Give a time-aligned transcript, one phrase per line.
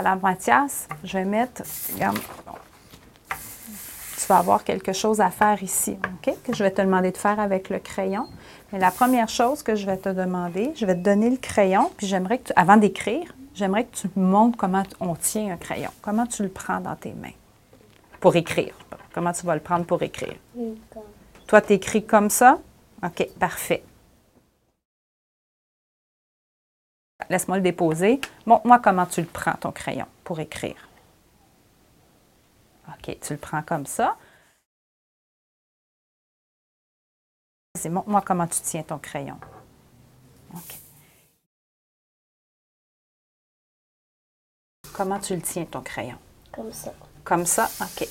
[0.00, 2.18] Alors, Mathias, je vais mettre, regarde,
[4.16, 6.34] tu vas avoir quelque chose à faire ici, OK?
[6.42, 8.26] Que je vais te demander de faire avec le crayon.
[8.72, 11.90] Mais la première chose que je vais te demander, je vais te donner le crayon,
[11.98, 15.58] puis j'aimerais que tu, avant d'écrire, j'aimerais que tu me montres comment on tient un
[15.58, 17.36] crayon, comment tu le prends dans tes mains
[18.20, 18.74] pour écrire?
[19.12, 20.36] Comment tu vas le prendre pour écrire?
[21.46, 22.58] Toi, tu écris comme ça?
[23.04, 23.82] OK, parfait.
[27.30, 28.20] Laisse-moi le déposer.
[28.44, 30.88] Montre-moi comment tu le prends, ton crayon, pour écrire.
[32.88, 34.16] OK, tu le prends comme ça.
[37.88, 39.38] Montre-moi comment tu tiens ton crayon.
[40.54, 40.74] OK.
[44.92, 46.18] Comment tu le tiens, ton crayon?
[46.52, 46.92] Comme ça.
[47.22, 47.70] Comme ça?
[47.80, 48.08] OK.